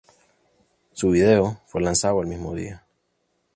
[0.93, 2.87] Su video, fue lanzado el mismo día.